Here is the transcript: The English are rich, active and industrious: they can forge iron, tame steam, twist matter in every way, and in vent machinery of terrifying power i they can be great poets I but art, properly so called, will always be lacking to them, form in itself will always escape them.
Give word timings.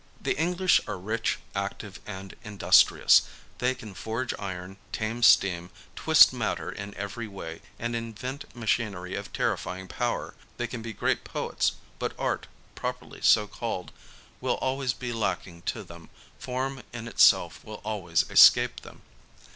The 0.19 0.35
English 0.35 0.81
are 0.87 0.97
rich, 0.97 1.37
active 1.53 1.99
and 2.07 2.35
industrious: 2.43 3.21
they 3.59 3.75
can 3.75 3.93
forge 3.93 4.33
iron, 4.39 4.77
tame 4.91 5.21
steam, 5.21 5.69
twist 5.95 6.33
matter 6.33 6.71
in 6.71 6.95
every 6.95 7.27
way, 7.27 7.61
and 7.77 7.95
in 7.95 8.15
vent 8.15 8.45
machinery 8.55 9.13
of 9.13 9.31
terrifying 9.31 9.87
power 9.87 10.33
i 10.35 10.43
they 10.57 10.65
can 10.65 10.81
be 10.81 10.91
great 10.91 11.23
poets 11.23 11.73
I 11.73 11.85
but 11.99 12.13
art, 12.17 12.47
properly 12.73 13.21
so 13.21 13.45
called, 13.45 13.91
will 14.39 14.55
always 14.55 14.93
be 14.93 15.13
lacking 15.13 15.61
to 15.69 15.83
them, 15.83 16.09
form 16.39 16.81
in 16.91 17.07
itself 17.07 17.63
will 17.63 17.79
always 17.85 18.27
escape 18.31 18.79
them. 18.81 19.03